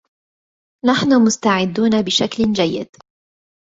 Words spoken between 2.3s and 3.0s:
جيد